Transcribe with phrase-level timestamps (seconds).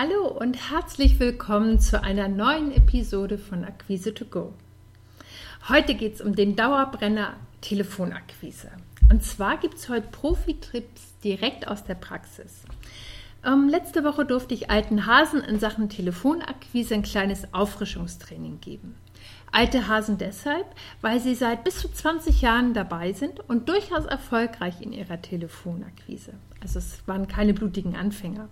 [0.00, 4.54] Hallo und herzlich willkommen zu einer neuen Episode von Akquise to Go.
[5.68, 8.70] Heute geht es um den Dauerbrenner Telefonakquise.
[9.10, 12.62] Und zwar gibt es heute Profi-Tipps direkt aus der Praxis.
[13.44, 18.94] Ähm, letzte Woche durfte ich alten Hasen in Sachen Telefonakquise ein kleines Auffrischungstraining geben.
[19.50, 20.66] Alte Hasen deshalb,
[21.00, 26.34] weil sie seit bis zu 20 Jahren dabei sind und durchaus erfolgreich in ihrer Telefonakquise.
[26.62, 28.48] Also es waren keine blutigen Anfänger.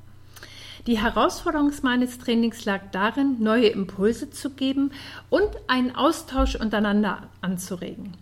[0.87, 4.93] Die Herausforderung meines Trainings lag darin, neue Impulse zu geben
[5.31, 8.17] und einen Austausch untereinander anzuregen.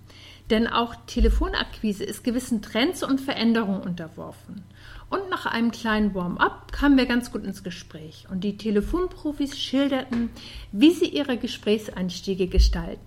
[0.48, 4.62] Denn auch Telefonakquise ist gewissen Trends und Veränderungen unterworfen.
[5.10, 10.30] Und nach einem kleinen Warm-up kamen wir ganz gut ins Gespräch und die Telefonprofis schilderten,
[10.72, 13.04] wie sie ihre Gesprächseinstiege gestalten.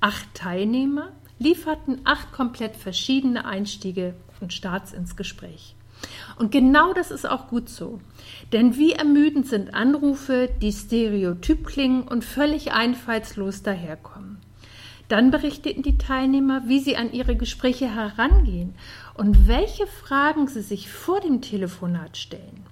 [0.00, 5.74] Acht Teilnehmer lieferten acht komplett verschiedene Einstiege und Starts ins Gespräch.
[6.36, 8.00] Und genau das ist auch gut so.
[8.52, 14.38] Denn wie ermüdend sind Anrufe, die stereotyp klingen und völlig einfallslos daherkommen.
[15.08, 18.74] Dann berichteten die Teilnehmer, wie sie an ihre Gespräche herangehen
[19.14, 22.66] und welche Fragen sie sich vor dem Telefonat stellen.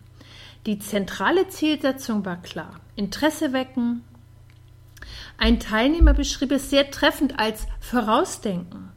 [0.66, 2.80] Die zentrale Zielsetzung war klar.
[2.94, 4.02] Interesse wecken.
[5.38, 8.90] Ein Teilnehmer beschrieb es sehr treffend als Vorausdenken.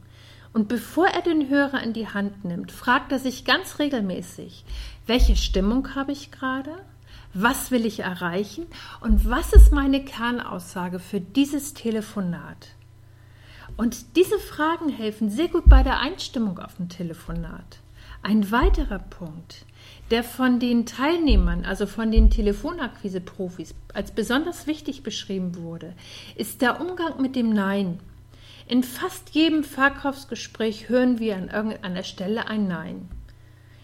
[0.52, 4.64] Und bevor er den Hörer in die Hand nimmt, fragt er sich ganz regelmäßig,
[5.06, 6.74] welche Stimmung habe ich gerade?
[7.32, 8.66] Was will ich erreichen?
[9.00, 12.68] Und was ist meine Kernaussage für dieses Telefonat?
[13.76, 17.78] Und diese Fragen helfen sehr gut bei der Einstimmung auf dem Telefonat.
[18.22, 19.64] Ein weiterer Punkt,
[20.10, 25.94] der von den Teilnehmern, also von den Telefonakquise-Profis, als besonders wichtig beschrieben wurde,
[26.34, 28.00] ist der Umgang mit dem Nein.
[28.66, 33.08] In fast jedem Verkaufsgespräch hören wir an irgendeiner Stelle ein Nein.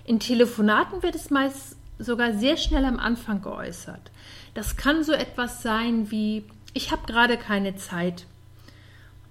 [0.04, 4.10] In Telefonaten wird es meist sogar sehr schnell am Anfang geäußert.
[4.54, 6.44] Das kann so etwas sein wie
[6.76, 8.26] ich habe gerade keine Zeit.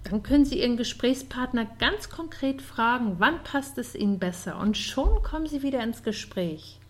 [0.02, 5.22] Dann können Sie Ihren Gesprächspartner ganz konkret fragen, wann passt es Ihnen besser und schon
[5.22, 6.80] kommen Sie wieder ins Gespräch.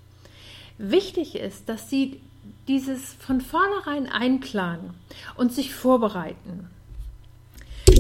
[0.79, 2.23] Wichtig ist, dass Sie
[2.69, 4.95] dieses von vornherein einplanen
[5.37, 6.71] und sich vorbereiten.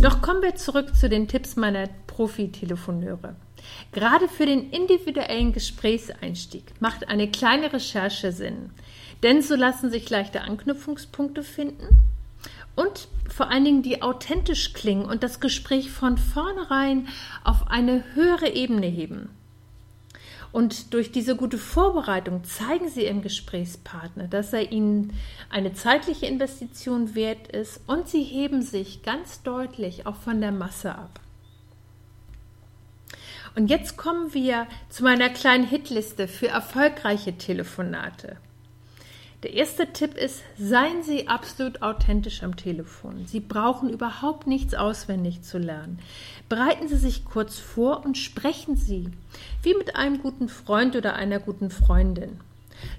[0.00, 3.36] Doch kommen wir zurück zu den Tipps meiner Profi-Telefoneure.
[3.92, 8.70] Gerade für den individuellen Gesprächseinstieg macht eine kleine Recherche Sinn,
[9.22, 11.98] denn so lassen sich leichte Anknüpfungspunkte finden
[12.76, 17.08] und vor allen Dingen die authentisch klingen und das Gespräch von vornherein
[17.42, 19.30] auf eine höhere Ebene heben.
[20.52, 25.12] Und durch diese gute Vorbereitung zeigen Sie Ihrem Gesprächspartner, dass er Ihnen
[25.50, 30.94] eine zeitliche Investition wert ist und Sie heben sich ganz deutlich auch von der Masse
[30.94, 31.20] ab.
[33.54, 38.36] Und jetzt kommen wir zu meiner kleinen Hitliste für erfolgreiche Telefonate.
[39.46, 43.26] Der erste Tipp ist, seien Sie absolut authentisch am Telefon.
[43.28, 46.00] Sie brauchen überhaupt nichts auswendig zu lernen.
[46.48, 49.08] Bereiten Sie sich kurz vor und sprechen Sie,
[49.62, 52.40] wie mit einem guten Freund oder einer guten Freundin.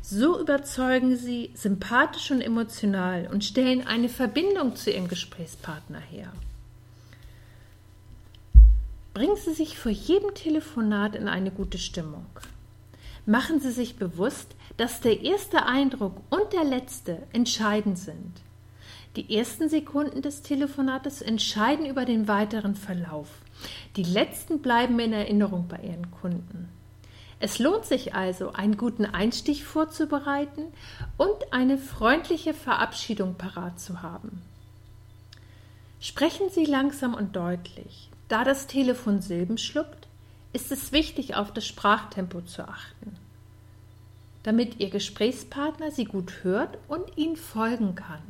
[0.01, 6.31] So überzeugen Sie sympathisch und emotional und stellen eine Verbindung zu Ihrem Gesprächspartner her.
[9.13, 12.25] Bringen Sie sich vor jedem Telefonat in eine gute Stimmung.
[13.27, 18.41] Machen Sie sich bewusst, dass der erste Eindruck und der letzte entscheidend sind.
[19.17, 23.27] Die ersten Sekunden des Telefonates entscheiden über den weiteren Verlauf.
[23.97, 26.69] Die letzten bleiben in Erinnerung bei Ihren Kunden.
[27.41, 30.63] Es lohnt sich also, einen guten Einstich vorzubereiten
[31.17, 34.41] und eine freundliche Verabschiedung parat zu haben.
[35.99, 38.09] Sprechen Sie langsam und deutlich.
[38.29, 39.96] Da das Telefon Silben schluckt,
[40.57, 43.15] ist es wichtig, auf das Sprachtempo zu achten
[44.47, 48.21] damit Ihr Gesprächspartner Sie gut hört und Ihnen folgen kann.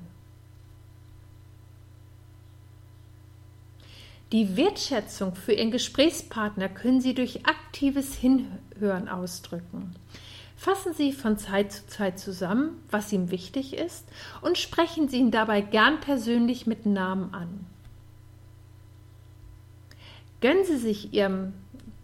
[4.32, 9.96] Die Wertschätzung für Ihren Gesprächspartner können Sie durch aktives Hinhören ausdrücken.
[10.58, 14.04] Fassen Sie von Zeit zu Zeit zusammen, was ihm wichtig ist,
[14.42, 17.68] und sprechen Sie ihn dabei gern persönlich mit Namen an.
[20.42, 21.54] Gönnen Sie sich Ihrem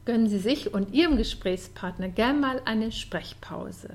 [0.06, 3.90] gönnen Sie sich und Ihrem Gesprächspartner gern mal eine Sprechpause.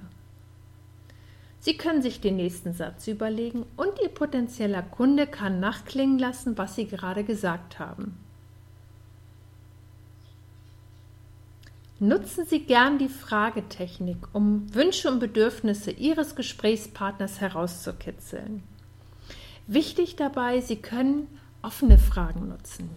[1.60, 6.76] Sie können sich den nächsten Satz überlegen und Ihr potenzieller Kunde kann nachklingen lassen, was
[6.76, 8.16] Sie gerade gesagt haben.
[12.00, 18.62] Nutzen Sie gern die Fragetechnik, um Wünsche und Bedürfnisse Ihres Gesprächspartners herauszukitzeln.
[19.66, 21.26] Wichtig dabei, Sie können
[21.60, 22.88] offene Fragen nutzen.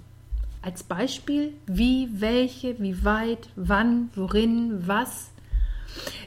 [0.62, 5.32] Als Beispiel wie, welche, wie weit, wann, worin, was.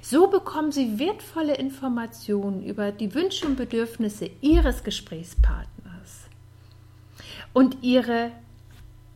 [0.03, 6.29] So bekommen Sie wertvolle Informationen über die Wünsche und Bedürfnisse Ihres Gesprächspartners.
[7.53, 8.33] Und Ihre